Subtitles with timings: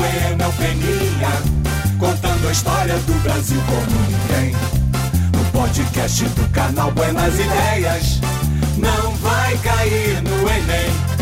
[0.00, 1.30] Enel Peninha,
[1.98, 4.52] contando a história do Brasil como ninguém.
[5.36, 8.20] No podcast do canal Buenas Ideias,
[8.78, 11.12] não vai cair no Enem.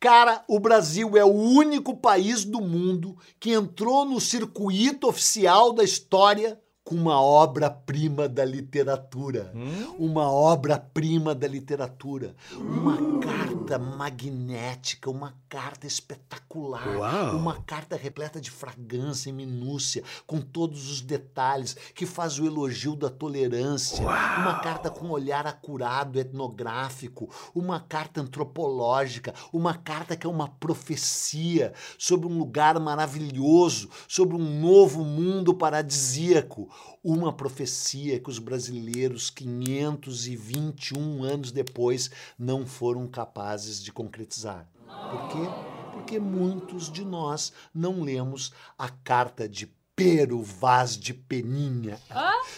[0.00, 5.84] Cara, o Brasil é o único país do mundo que entrou no circuito oficial da
[5.84, 6.58] história
[6.90, 9.52] com uma obra-prima da literatura.
[9.54, 9.94] Hum?
[9.96, 12.34] Uma obra-prima da literatura.
[12.52, 16.96] Uma carta magnética, uma carta espetacular.
[16.96, 17.36] Uau!
[17.36, 22.96] Uma carta repleta de fragrância e minúcia, com todos os detalhes, que faz o elogio
[22.96, 24.02] da tolerância.
[24.02, 27.30] Uma carta com olhar acurado, etnográfico.
[27.54, 29.32] Uma carta antropológica.
[29.52, 36.68] Uma carta que é uma profecia sobre um lugar maravilhoso, sobre um novo mundo paradisíaco
[37.02, 44.68] uma profecia que os brasileiros, 521 anos depois, não foram capazes de concretizar.
[44.86, 45.48] Por quê?
[45.92, 51.98] Porque muitos de nós não lemos a carta de Pero Vaz de Peninha,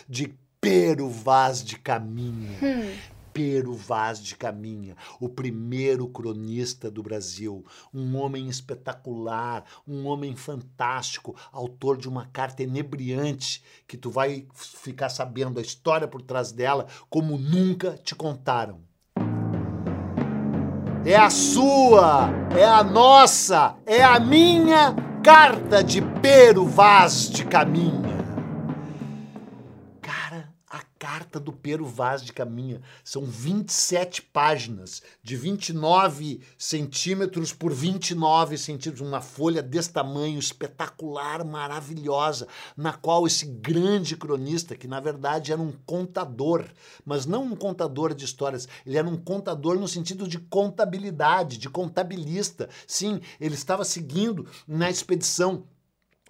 [0.09, 2.59] de Pero Vaz de Caminha.
[3.33, 11.35] Pero Vaz de Caminha, o primeiro cronista do Brasil, um homem espetacular, um homem fantástico,
[11.51, 16.87] autor de uma carta enebriante que tu vai ficar sabendo a história por trás dela
[17.09, 18.81] como nunca te contaram.
[21.05, 28.12] É a sua, é a nossa, é a minha carta de Pero Vaz de Caminha.
[31.33, 39.07] Carta do Pero Vaz de Caminha são 27 páginas, de 29 centímetros por 29 centímetros,
[39.07, 45.61] uma folha desse tamanho, espetacular, maravilhosa, na qual esse grande cronista, que na verdade era
[45.61, 46.67] um contador,
[47.05, 51.71] mas não um contador de histórias, ele era um contador no sentido de contabilidade, de
[51.71, 52.69] contabilista.
[52.87, 55.65] Sim, ele estava seguindo na expedição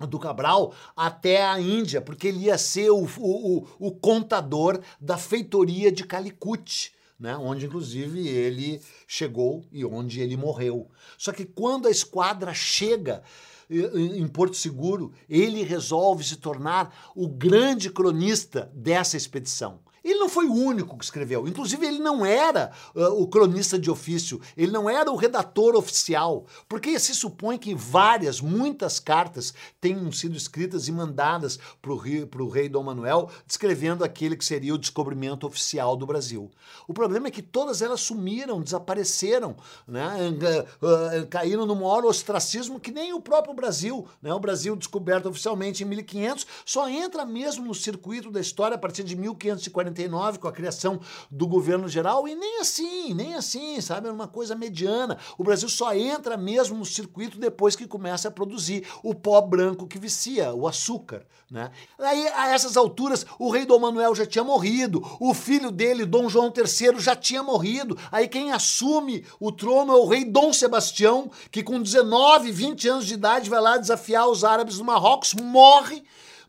[0.01, 5.93] do Cabral até a Índia, porque ele ia ser o, o, o, contador da feitoria
[5.93, 6.93] de Calicut.
[7.21, 10.91] Né, onde inclusive ele chegou e onde ele morreu.
[11.17, 13.23] Só que quando a esquadra chega
[13.71, 19.79] eh, em Porto Seguro, ele resolve se tornar o grande cronista dessa expedição.
[20.05, 21.47] Ele não foi o único que escreveu.
[21.47, 26.47] Inclusive, ele não era uh, o cronista de ofício, ele não era o redator oficial,
[26.69, 32.29] porque se supõe que várias, muitas cartas tenham sido escritas e mandadas para o rei,
[32.53, 36.51] rei Dom Manuel, descrevendo aquele que seria o descobrimento oficial do Brasil.
[36.89, 40.17] O problema é que todas elas sumiram, desapareceram, né?
[40.81, 44.07] Uh, uh, caíram no maior ostracismo que nem o próprio Brasil.
[44.21, 44.33] Né?
[44.33, 49.05] O Brasil, descoberto oficialmente em 1500, só entra mesmo no circuito da história a partir
[49.05, 49.92] de 1540
[50.41, 54.09] com a criação do governo geral, e nem assim, nem assim, sabe?
[54.09, 55.19] É uma coisa mediana.
[55.39, 59.87] O Brasil só entra mesmo no circuito depois que começa a produzir o pó branco
[59.87, 61.71] que vicia, o açúcar, né?
[61.99, 66.29] Aí, a essas alturas, o rei Dom Manuel já tinha morrido, o filho dele, Dom
[66.29, 67.99] João III, já tinha morrido.
[68.11, 73.07] Aí quem assume o trono é o rei Dom Sebastião, que com 19, 20 anos
[73.07, 76.03] de idade vai lá desafiar os árabes do Marrocos, morre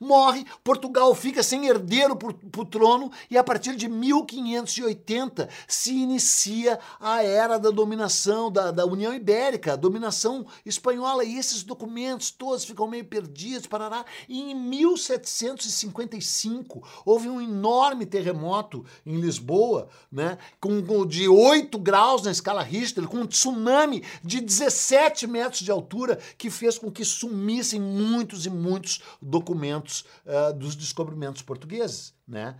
[0.03, 6.79] morre, Portugal fica sem herdeiro para o trono e a partir de 1580 se inicia
[6.99, 11.23] a era da dominação da, da União Ibérica, a dominação espanhola.
[11.23, 14.03] E esses documentos todos ficam meio perdidos, parará.
[14.27, 22.23] E em 1755 houve um enorme terremoto em Lisboa, né, com, com de 8 graus
[22.23, 27.05] na escala Richter, com um tsunami de 17 metros de altura que fez com que
[27.05, 32.57] sumissem muitos e muitos documentos uh, dos descobrimentos portugueses, né?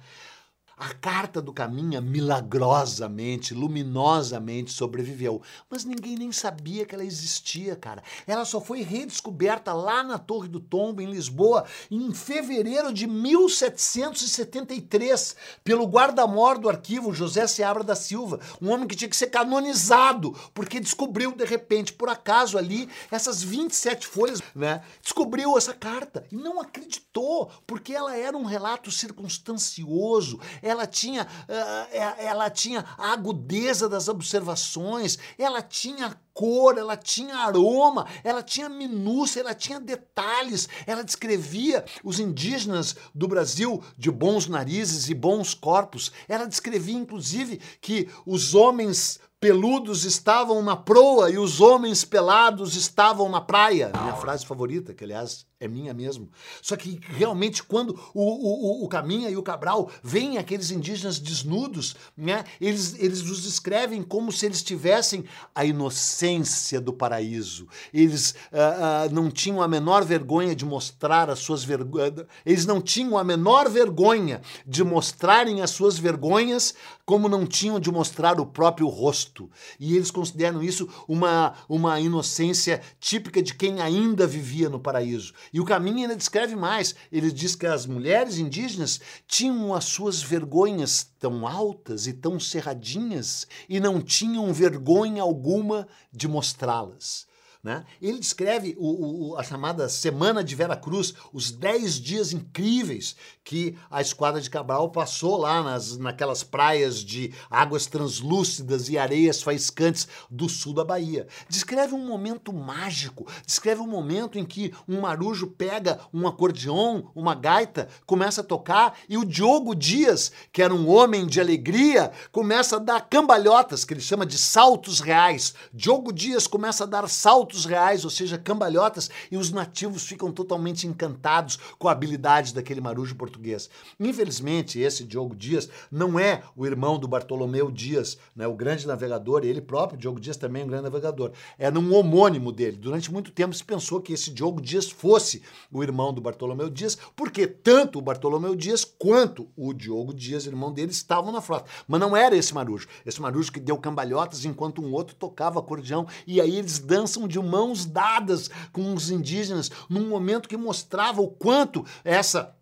[0.75, 5.39] A carta do Caminha milagrosamente, luminosamente sobreviveu,
[5.69, 8.01] mas ninguém nem sabia que ela existia, cara.
[8.25, 15.35] Ela só foi redescoberta lá na Torre do Tombo, em Lisboa, em fevereiro de 1773,
[15.63, 20.31] pelo guarda-mor do arquivo José Seabra da Silva, um homem que tinha que ser canonizado,
[20.55, 24.81] porque descobriu de repente, por acaso ali, essas 27 folhas, né?
[25.03, 31.95] Descobriu essa carta e não acreditou, porque ela era um relato circunstancioso ela tinha, uh,
[32.17, 39.41] ela tinha a agudeza das observações, ela tinha cor, ela tinha aroma, ela tinha minúcia,
[39.41, 46.11] ela tinha detalhes, ela descrevia os indígenas do Brasil de bons narizes e bons corpos.
[46.27, 53.27] Ela descrevia, inclusive, que os homens peludos estavam na proa e os homens pelados estavam
[53.27, 53.91] na praia.
[54.01, 56.29] Minha frase favorita, que aliás é minha mesmo.
[56.61, 61.93] Só que realmente quando o, o, o Caminha e o Cabral veem aqueles indígenas desnudos,
[62.15, 67.67] né, eles, eles os descrevem como se eles tivessem a inocência inocência do paraíso.
[67.93, 72.25] Eles ah, ah, não tinham a menor vergonha de mostrar as suas vergonhas.
[72.45, 76.73] Eles não tinham a menor vergonha de mostrarem as suas vergonhas,
[77.05, 79.49] como não tinham de mostrar o próprio rosto.
[79.79, 85.33] E eles consideram isso uma, uma inocência típica de quem ainda vivia no paraíso.
[85.51, 86.95] E o caminho ainda descreve mais.
[87.11, 93.47] Ele diz que as mulheres indígenas tinham as suas vergonhas tão altas e tão cerradinhas
[93.69, 97.27] e não tinham vergonha alguma de mostrá-las.
[97.63, 97.85] Né?
[98.01, 103.77] Ele descreve o, o, a chamada Semana de Vera Cruz, os 10 dias incríveis que
[103.89, 110.09] a Esquadra de Cabral passou lá nas, naquelas praias de águas translúcidas e areias faiscantes
[110.29, 111.25] do sul da Bahia.
[111.47, 117.33] Descreve um momento mágico, descreve um momento em que um marujo pega um acordeon, uma
[117.33, 122.75] gaita, começa a tocar e o Diogo Dias, que era um homem de alegria, começa
[122.75, 125.53] a dar cambalhotas, que ele chama de saltos reais.
[125.73, 130.87] Diogo Dias começa a dar saltos reais, ou seja, cambalhotas, e os nativos ficam totalmente
[130.87, 133.69] encantados com a habilidade daquele marujo português.
[133.99, 139.43] Infelizmente, esse Diogo Dias não é o irmão do Bartolomeu Dias, né, o grande navegador,
[139.43, 141.31] ele próprio, Diogo Dias, também é um grande navegador.
[141.57, 142.77] É um homônimo dele.
[142.77, 145.41] Durante muito tempo se pensou que esse Diogo Dias fosse
[145.71, 150.71] o irmão do Bartolomeu Dias, porque tanto o Bartolomeu Dias quanto o Diogo Dias, irmão
[150.71, 151.69] dele, estavam na frota.
[151.87, 152.87] Mas não era esse marujo.
[153.05, 157.39] Esse marujo que deu cambalhotas enquanto um outro tocava acordeão, e aí eles dançam de
[157.43, 162.55] mãos dadas com os indígenas num momento que mostrava o quanto essa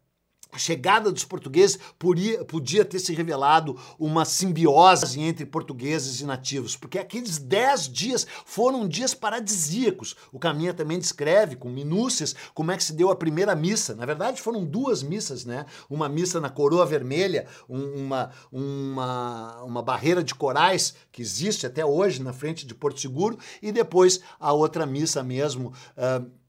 [0.51, 6.75] a chegada dos portugueses podia, podia, ter se revelado uma simbiose entre portugueses e nativos,
[6.75, 10.15] porque aqueles dez dias foram dias paradisíacos.
[10.31, 13.95] O Caminha também descreve com minúcias como é que se deu a primeira missa.
[13.95, 15.65] Na verdade, foram duas missas, né?
[15.89, 21.85] Uma missa na Coroa Vermelha, um, uma, uma, uma barreira de corais que existe até
[21.85, 26.41] hoje na frente de Porto Seguro, e depois a outra missa mesmo, uh,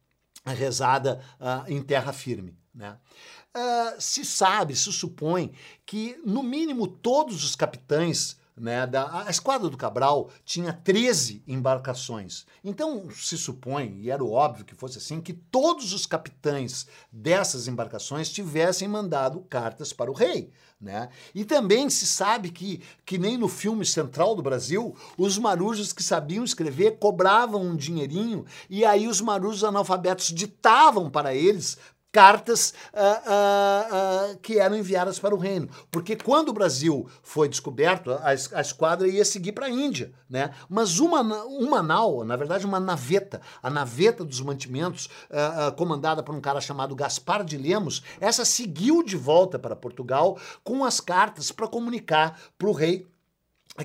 [0.45, 2.57] rezada uh, em terra firme.
[2.75, 2.97] Né?
[3.55, 5.53] Uh, se sabe, se supõe
[5.85, 12.47] que, no mínimo, todos os capitães né, da, a esquadra do Cabral tinha 13 embarcações.
[12.63, 18.31] Então se supõe, e era óbvio que fosse assim, que todos os capitães dessas embarcações
[18.31, 20.51] tivessem mandado cartas para o rei.
[20.81, 21.09] Né?
[21.33, 26.03] E também se sabe que, que nem no filme Central do Brasil, os marujos que
[26.03, 31.79] sabiam escrever cobravam um dinheirinho e aí os marujos analfabetos ditavam para eles
[32.13, 35.69] cartas uh, uh, uh, que eram enviadas para o reino.
[35.91, 40.13] Porque quando o Brasil foi descoberto, a, a esquadra ia seguir para a Índia.
[40.29, 40.53] Né?
[40.69, 45.09] Mas uma, uma nau, na verdade uma naveta, a naveta dos mantimentos,
[45.77, 50.85] comandada por um cara chamado Gaspar de Lemos, essa seguiu de volta para Portugal com
[50.85, 53.07] as cartas para comunicar para o rei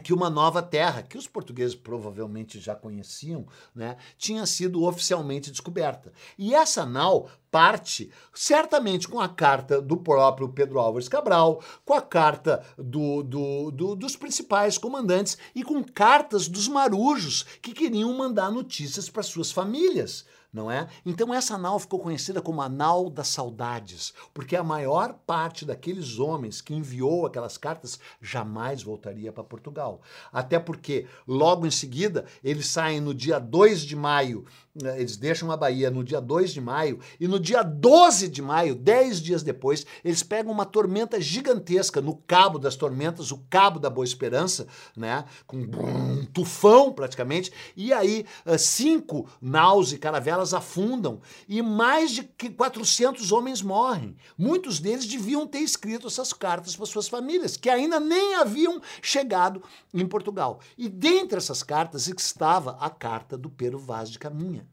[0.03, 6.11] que uma nova terra, que os portugueses provavelmente já conheciam, né, tinha sido oficialmente descoberta.
[6.37, 12.01] E essa nau parte certamente com a carta do próprio Pedro Álvares Cabral, com a
[12.01, 18.51] carta do, do, do, dos principais comandantes e com cartas dos marujos que queriam mandar
[18.51, 20.25] notícias para suas famílias
[20.57, 20.87] não é?
[21.05, 26.17] Então essa nau ficou conhecida como a nau das saudades, porque a maior parte daqueles
[26.17, 30.01] homens que enviou aquelas cartas jamais voltaria para Portugal.
[30.33, 34.45] Até porque logo em seguida eles saem no dia 2 de maio
[34.81, 38.41] né, eles deixam a Bahia no dia 2 de maio e no dia 12 de
[38.41, 43.79] maio, 10 dias depois, eles pegam uma tormenta gigantesca no Cabo das Tormentas, o Cabo
[43.79, 48.25] da Boa Esperança, né, com um tufão praticamente, e aí
[48.59, 54.15] cinco naus e caravelas afundam e mais de 400 homens morrem.
[54.37, 59.63] Muitos deles deviam ter escrito essas cartas para suas famílias, que ainda nem haviam chegado
[59.93, 60.59] em Portugal.
[60.77, 64.67] E dentre essas cartas estava a carta do Pero Vaz de Caminha.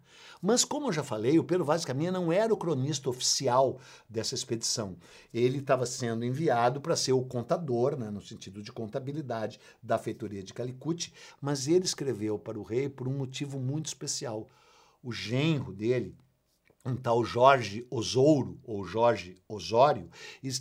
[0.46, 3.78] Mas, como eu já falei, o Pedro Vaz de Caminha não era o cronista oficial
[4.06, 4.94] dessa expedição.
[5.32, 10.42] Ele estava sendo enviado para ser o contador, né, no sentido de contabilidade, da feitoria
[10.42, 14.46] de Calicut, mas ele escreveu para o rei por um motivo muito especial.
[15.04, 16.16] O genro dele,
[16.82, 20.08] um tal Jorge Osouro, ou Jorge Osório,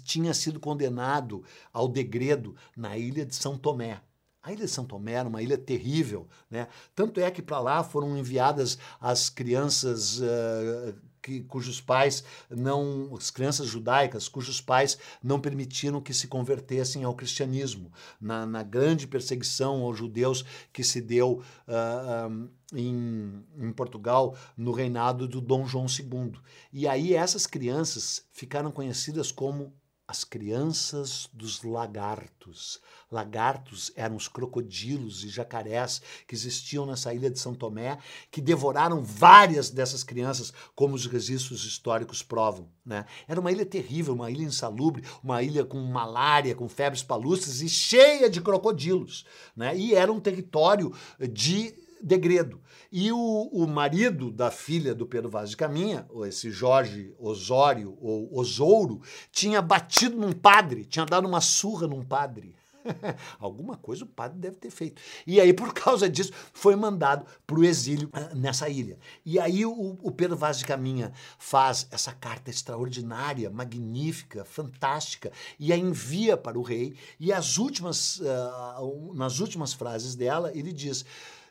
[0.04, 4.02] tinha sido condenado ao degredo na ilha de São Tomé.
[4.42, 6.68] A ilha de São Tomé era uma ilha terrível, né?
[6.94, 13.32] Tanto é que para lá foram enviadas as crianças uh, que, cujos pais não, as
[13.32, 19.82] crianças judaicas, cujos pais não permitiram que se convertessem ao cristianismo, na, na grande perseguição
[19.82, 25.86] aos judeus que se deu uh, um, em, em Portugal no reinado do Dom João
[25.86, 26.34] II.
[26.72, 29.74] E aí essas crianças ficaram conhecidas como
[30.08, 32.82] as crianças dos lagartos.
[33.10, 37.98] Lagartos eram os crocodilos e jacarés que existiam nessa ilha de São Tomé,
[38.30, 42.70] que devoraram várias dessas crianças, como os registros históricos provam.
[42.86, 43.06] Né?
[43.28, 47.70] Era uma ilha terrível, uma ilha insalubre, uma ilha com malária, com febres palustras e
[47.70, 49.26] cheia de crocodilos.
[49.56, 49.78] Né?
[49.78, 50.94] E era um território
[51.32, 52.62] de degredo.
[52.92, 58.30] E o, o marido da filha do Pedro Vaz de Caminha, esse Jorge Osório ou
[58.38, 62.54] Osouro, tinha batido num padre, tinha dado uma surra num padre.
[63.40, 65.02] Alguma coisa o padre deve ter feito.
[65.26, 68.98] E aí, por causa disso, foi mandado para o exílio uh, nessa ilha.
[69.26, 75.72] E aí o, o, Pedro Vaz de Caminha faz essa carta extraordinária, magnífica, fantástica, e
[75.72, 76.96] a envia para o rei.
[77.20, 81.06] E as últimas, uh, nas últimas frases dela, ele diz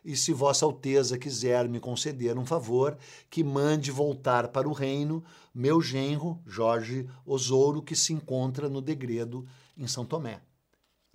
[0.04, 2.96] e se Vossa Alteza quiser me conceder um favor,
[3.30, 5.22] que mande voltar para o reino
[5.54, 10.40] meu genro, Jorge Osouro, que se encontra no degredo em São Tomé.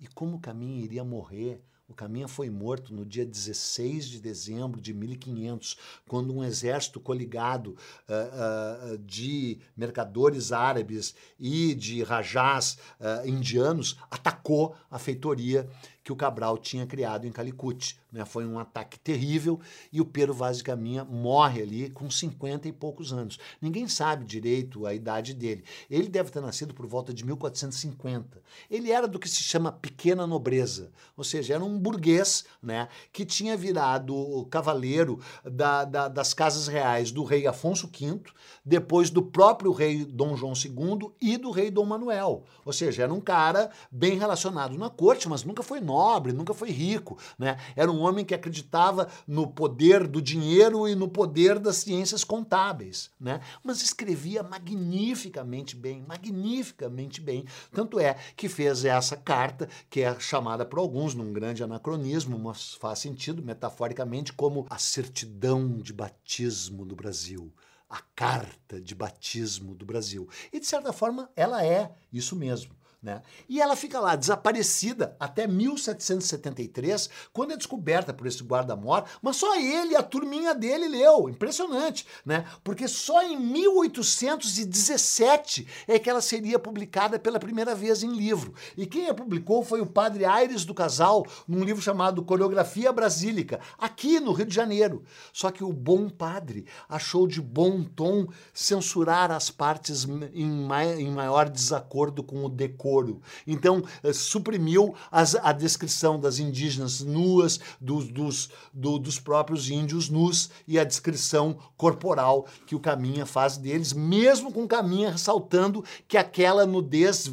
[0.00, 4.78] E como o caminho iria morrer, o Caminha foi morto no dia 16 de dezembro
[4.78, 7.68] de 1500, quando um exército coligado
[8.06, 15.66] uh, uh, de mercadores árabes e de rajás uh, indianos atacou a feitoria
[16.08, 17.98] que o Cabral tinha criado em Calicut.
[18.10, 18.24] Né?
[18.24, 19.60] Foi um ataque terrível
[19.92, 23.38] e o Pedro Vaz de Caminha morre ali com 50 e poucos anos.
[23.60, 25.62] Ninguém sabe direito a idade dele.
[25.90, 28.40] Ele deve ter nascido por volta de 1450.
[28.70, 33.26] Ele era do que se chama pequena nobreza, ou seja, era um burguês né, que
[33.26, 38.22] tinha virado cavaleiro da, da, das casas reais do rei Afonso V,
[38.64, 42.44] depois do próprio rei Dom João II e do rei Dom Manuel.
[42.64, 46.54] Ou seja, era um cara bem relacionado na corte, mas nunca foi nobre nobre, nunca
[46.54, 47.56] foi rico, né?
[47.74, 53.10] Era um homem que acreditava no poder do dinheiro e no poder das ciências contábeis,
[53.18, 53.40] né?
[53.64, 57.44] Mas escrevia magnificamente bem, magnificamente bem.
[57.72, 62.74] Tanto é que fez essa carta, que é chamada por alguns, num grande anacronismo, mas
[62.74, 67.52] faz sentido metaforicamente, como a certidão de batismo do Brasil
[67.90, 70.28] a carta de batismo do Brasil.
[70.52, 72.76] E, de certa forma, ela é isso mesmo.
[73.08, 73.22] Né?
[73.48, 79.58] E ela fica lá desaparecida até 1773, quando é descoberta por esse guarda-mor, mas só
[79.58, 81.30] ele e a turminha dele leu.
[81.30, 82.44] Impressionante, né?
[82.62, 88.52] Porque só em 1817 é que ela seria publicada pela primeira vez em livro.
[88.76, 93.58] E quem a publicou foi o padre Aires do Casal, num livro chamado Coreografia Brasílica,
[93.78, 95.02] aqui no Rio de Janeiro.
[95.32, 102.22] Só que o bom padre achou de bom tom censurar as partes em, maior desacordo
[102.22, 102.97] com o decoro
[103.46, 110.08] então, eh, suprimiu as, a descrição das indígenas nuas, dos, dos, do, dos próprios índios
[110.08, 115.84] nus e a descrição corporal que o Caminha faz deles, mesmo com o Caminha ressaltando
[116.06, 117.30] que aquela nudez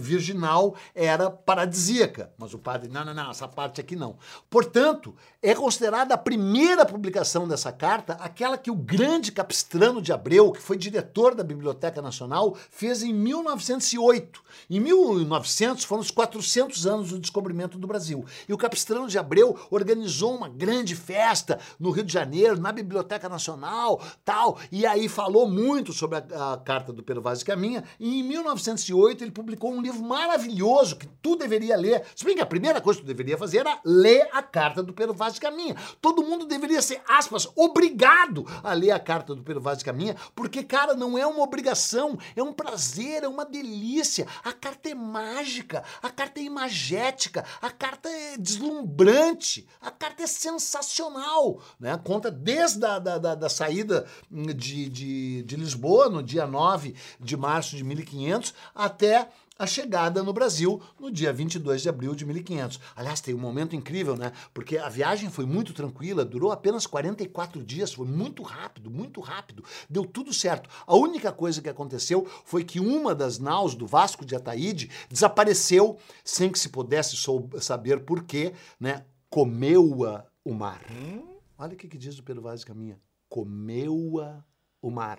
[0.00, 2.30] virginal era paradisíaca.
[2.38, 4.16] Mas o padre, não, não, não, essa parte aqui não.
[4.50, 10.50] Portanto, é considerada a primeira publicação dessa carta aquela que o grande Capistrano de Abreu,
[10.52, 14.42] que foi diretor da Biblioteca Nacional, fez em 1908.
[14.70, 18.24] Em 1900 foram os 400 anos do descobrimento do Brasil.
[18.48, 23.28] E o Capistrano de Abreu organizou uma grande festa no Rio de Janeiro, na Biblioteca
[23.28, 27.82] Nacional, tal, e aí falou muito sobre a, a carta do Pedro Vaz de Caminha.
[27.98, 32.04] E em 1908 ele publicou um livro maravilhoso que tu deveria ler.
[32.14, 34.92] Se bem que a primeira coisa que tu deveria fazer era ler a carta do
[34.92, 35.76] Pedro Vaz de Caminha.
[36.00, 40.16] Todo mundo deveria ser, aspas, obrigado a ler a carta do Pedro Vaz de Caminha,
[40.34, 44.26] porque, cara, não é uma obrigação, é um prazer, é uma delícia.
[44.44, 50.26] A carta é mágica, a carta é imagética, a carta é deslumbrante, a carta é
[50.26, 51.60] sensacional.
[51.78, 51.98] Né?
[52.02, 57.36] Conta desde a da, da, da saída de, de, de Lisboa, no dia 9 de
[57.36, 62.80] março de 1500, até a chegada no Brasil no dia 22 de abril de 1500.
[62.94, 64.32] Aliás, tem um momento incrível, né?
[64.52, 69.64] Porque a viagem foi muito tranquila, durou apenas 44 dias, foi muito rápido, muito rápido,
[69.88, 70.68] deu tudo certo.
[70.86, 75.98] A única coisa que aconteceu foi que uma das naus do Vasco de Ataíde desapareceu
[76.24, 77.16] sem que se pudesse
[77.60, 79.04] saber por quê, né?
[79.30, 80.80] Comeu-a o mar.
[80.90, 81.36] Hum?
[81.58, 83.00] Olha o que, que diz o Pedro Vaz Caminha.
[83.28, 84.44] Comeu-a
[84.80, 85.18] o mar.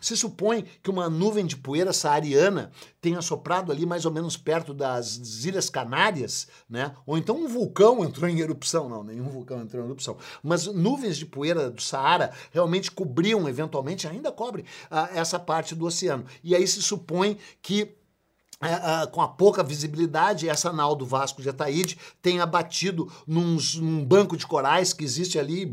[0.00, 4.72] Se supõe que uma nuvem de poeira saariana tenha soprado ali mais ou menos perto
[4.72, 6.94] das Ilhas Canárias, né?
[7.04, 10.16] Ou então um vulcão entrou em erupção, não, nenhum vulcão entrou em erupção.
[10.42, 15.86] Mas nuvens de poeira do Saara realmente cobriam, eventualmente, ainda cobre uh, essa parte do
[15.86, 16.24] oceano.
[16.42, 17.96] E aí se supõe que
[18.62, 24.04] é, com a pouca visibilidade, essa nau do Vasco de Ataíde tenha batido num, num
[24.04, 25.66] banco de corais que existe ali,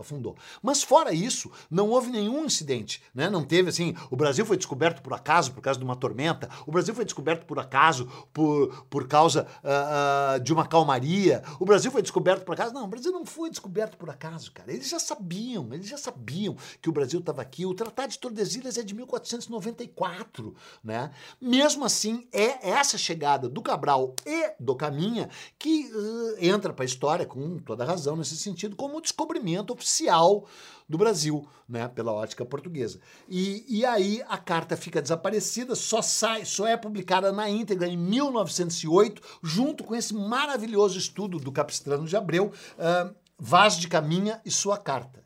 [0.00, 0.36] afundou.
[0.62, 3.30] Mas fora isso, não houve nenhum incidente, né?
[3.30, 6.72] Não teve assim, o Brasil foi descoberto por acaso por causa de uma tormenta, o
[6.72, 11.90] Brasil foi descoberto por acaso por, por causa uh, uh, de uma calmaria, o Brasil
[11.90, 12.74] foi descoberto por acaso.
[12.74, 14.72] Não, o Brasil não foi descoberto por acaso, cara.
[14.72, 17.64] Eles já sabiam, eles já sabiam que o Brasil estava aqui.
[17.64, 20.93] O Tratado de Tordesilhas é de 1494, né?
[21.40, 26.86] Mesmo assim, é essa chegada do Cabral e do Caminha que uh, entra para a
[26.86, 30.46] história com toda razão nesse sentido como o descobrimento oficial
[30.88, 33.00] do Brasil, né, pela ótica portuguesa.
[33.28, 37.96] E, e aí a carta fica desaparecida, só sai, só é publicada na íntegra em
[37.96, 44.50] 1908, junto com esse maravilhoso estudo do Capistrano de Abreu, uh, Vaz de Caminha e
[44.50, 45.23] sua carta.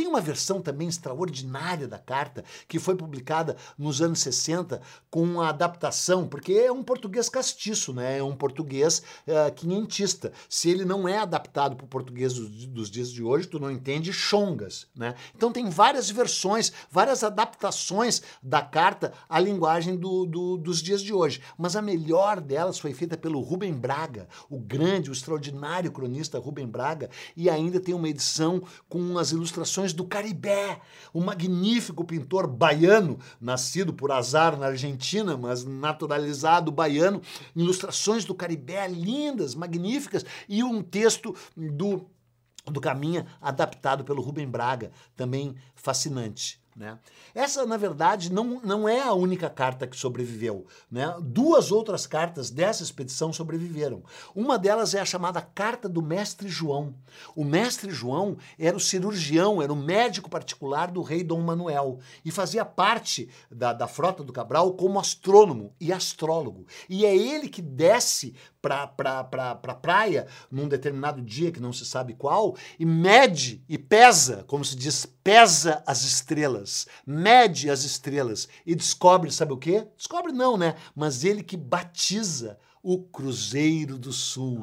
[0.00, 4.80] Tem uma versão também extraordinária da carta, que foi publicada nos anos 60
[5.10, 8.16] com uma adaptação, porque é um português castiço, né?
[8.16, 10.32] é um português uh, quinhentista.
[10.48, 13.70] Se ele não é adaptado para o português dos, dos, dias de hoje, tu não
[13.70, 14.86] entende chongas.
[14.96, 15.14] Né?
[15.36, 21.12] Então tem várias versões, várias adaptações da carta à linguagem do, do, dos dias de
[21.12, 21.42] hoje.
[21.58, 26.66] Mas a melhor delas foi feita pelo Rubem Braga, o grande, o extraordinário cronista Rubem
[26.66, 30.80] Braga, e ainda tem uma edição com as ilustrações do Caribé,
[31.12, 37.20] o magnífico pintor baiano, nascido por azar na Argentina, mas naturalizado baiano,
[37.54, 42.06] ilustrações do Caribé lindas, magníficas, e um texto do
[42.66, 46.59] do Caminha adaptado pelo Rubem Braga, também fascinante.
[46.76, 46.98] Né?
[47.34, 50.66] Essa, na verdade, não, não é a única carta que sobreviveu.
[50.90, 51.14] Né?
[51.20, 54.02] Duas outras cartas dessa expedição sobreviveram.
[54.34, 56.94] Uma delas é a chamada Carta do Mestre João.
[57.34, 62.30] O Mestre João era o cirurgião, era o médico particular do rei Dom Manuel e
[62.30, 66.66] fazia parte da, da frota do Cabral como astrônomo e astrólogo.
[66.88, 71.72] E é ele que desce para pra, pra, pra praia num determinado dia que não
[71.72, 77.84] se sabe qual e mede e pesa, como se diz, pesa as estrelas, mede as
[77.84, 79.86] estrelas e descobre, sabe o quê?
[79.96, 80.76] Descobre não, né?
[80.94, 84.58] Mas ele que batiza o Cruzeiro do Sul.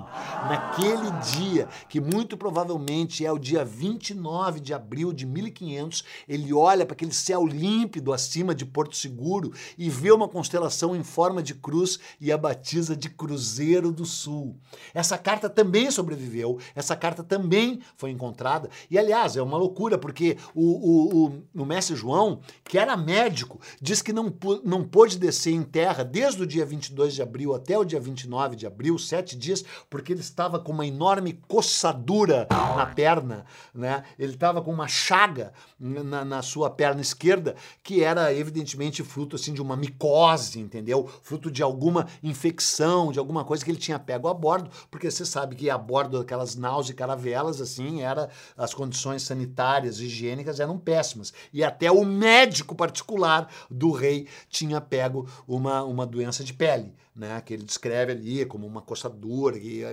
[0.50, 6.86] Naquele dia, que muito provavelmente é o dia 29 de abril de 1500, ele olha
[6.86, 11.54] para aquele céu límpido acima de Porto Seguro e vê uma constelação em forma de
[11.54, 14.56] cruz e a batiza de Cruzeiro do Sul.
[14.94, 18.70] Essa carta também sobreviveu, essa carta também foi encontrada.
[18.90, 23.60] E aliás, é uma loucura, porque o, o, o, o mestre João, que era médico,
[23.80, 27.78] diz que não, não pôde descer em terra desde o dia 22 de abril até
[27.78, 32.86] o dia 29 de abril, sete dias, porque ele estava com uma enorme coçadura na
[32.86, 34.04] perna, né?
[34.18, 39.54] Ele estava com uma chaga na, na, sua perna esquerda, que era evidentemente fruto assim
[39.54, 41.10] de uma micose, entendeu?
[41.22, 45.26] Fruto de alguma infecção, de alguma coisa que ele tinha pego a bordo, porque você
[45.26, 50.78] sabe que a bordo daquelas náuseas e caravelas, assim, era as condições sanitárias, higiênicas eram
[50.78, 51.34] péssimas.
[51.52, 57.42] E até o médico particular do rei tinha pego uma, uma doença de pele né,
[57.42, 59.84] que ele descreve ali como uma coçadura, e,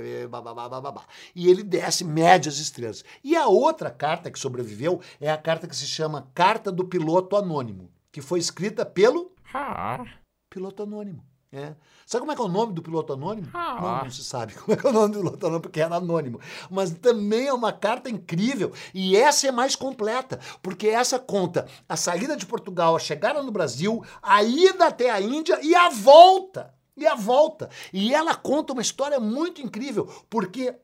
[1.35, 3.03] e ele desce, mede as estrelas.
[3.25, 7.35] E a outra carta que sobreviveu é a carta que se chama Carta do Piloto
[7.37, 10.05] Anônimo, que foi escrita pelo ah.
[10.51, 11.25] piloto anônimo.
[11.55, 11.73] É.
[12.05, 13.49] Sabe como é que é o nome do piloto anônimo?
[13.55, 13.79] Ah.
[13.81, 15.95] Não, não se sabe como é que é o nome do piloto anônimo, porque era
[15.95, 16.41] anônimo.
[16.69, 18.73] Mas também é uma carta incrível.
[18.93, 23.53] E essa é mais completa, porque essa conta a saída de Portugal, a chegada no
[23.53, 27.69] Brasil, a ida até a Índia e a volta e a volta.
[27.93, 30.75] E ela conta uma história muito incrível, porque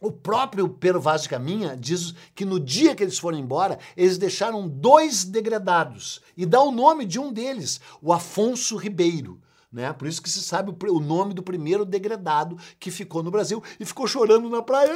[0.00, 4.18] o próprio Pedro Vaz de Caminha diz que no dia que eles foram embora, eles
[4.18, 6.20] deixaram dois degradados.
[6.36, 9.40] E dá o nome de um deles, o Afonso Ribeiro.
[9.72, 9.92] Né?
[9.92, 13.84] Por isso que se sabe o nome do primeiro degradado que ficou no Brasil e
[13.84, 14.92] ficou chorando na praia.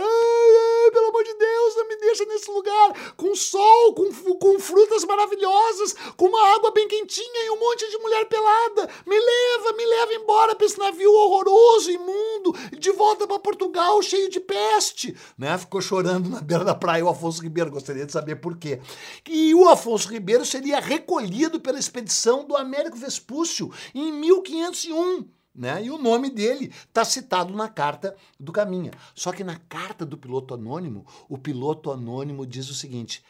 [1.21, 6.27] Amor de Deus, não me deixa nesse lugar, com sol, com, com frutas maravilhosas, com
[6.27, 8.89] uma água bem quentinha e um monte de mulher pelada.
[9.07, 14.31] Me leva, me leva embora para esse navio horroroso, imundo, de volta para Portugal, cheio
[14.31, 15.15] de peste.
[15.37, 15.59] Né?
[15.59, 18.81] Ficou chorando na beira da praia o Afonso Ribeiro, gostaria de saber por quê.
[19.29, 25.40] E o Afonso Ribeiro seria recolhido pela expedição do Américo Vespúcio em 1501.
[25.55, 25.85] Né?
[25.85, 28.93] E o nome dele está citado na carta do Caminha.
[29.15, 33.25] Só que na carta do piloto anônimo, o piloto anônimo diz o seguinte: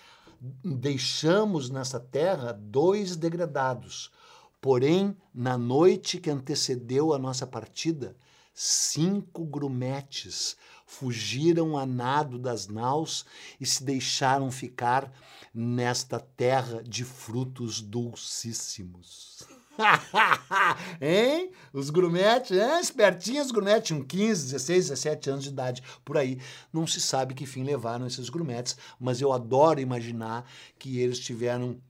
[0.64, 4.10] deixamos nessa terra dois degradados.
[4.60, 8.14] Porém, na noite que antecedeu a nossa partida,
[8.52, 13.24] cinco grumetes fugiram a nado das naus
[13.58, 15.10] e se deixaram ficar
[15.54, 19.59] nesta terra de frutos dulcíssimos.
[21.00, 21.50] hein?
[21.72, 22.80] Os grumetes, hein?
[22.80, 26.38] espertinhos os grumetes, tinham 15, 16, 17 anos de idade, por aí.
[26.72, 30.44] Não se sabe que fim levaram esses grumetes, mas eu adoro imaginar
[30.78, 31.80] que eles tiveram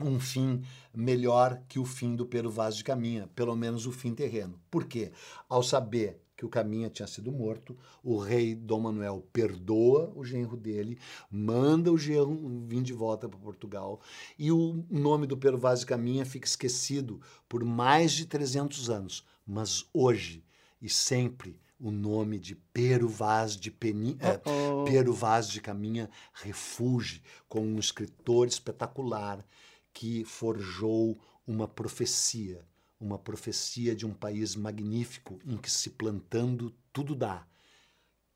[0.00, 0.62] um fim
[0.94, 4.60] melhor que o fim do Pedro Vaz de Caminha, pelo menos o fim terreno.
[4.70, 5.12] Por quê?
[5.48, 10.56] Ao saber que o Caminha tinha sido morto, o rei Dom Manuel perdoa o genro
[10.56, 10.96] dele,
[11.28, 14.00] manda o genro vir de volta para Portugal
[14.38, 19.26] e o nome do Pedro Vaz de Caminha fica esquecido por mais de 300 anos.
[19.44, 20.44] Mas hoje
[20.80, 24.40] e sempre o nome de Pero Vaz de Peni, é,
[24.88, 29.44] Pero Vaz de Caminha refuge como um escritor espetacular
[29.92, 32.64] que forjou uma profecia
[33.00, 37.46] uma profecia de um país magnífico em que se plantando tudo dá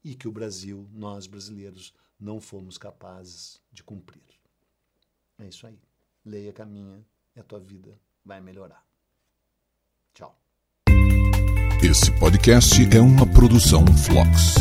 [0.04, 4.22] e que o Brasil, nós brasileiros, não fomos capazes de cumprir.
[5.38, 5.78] É isso aí.
[6.24, 8.84] Leia, caminha e a tua vida vai melhorar.
[10.14, 10.38] Tchau.
[11.82, 14.54] Esse podcast é uma produção Flux.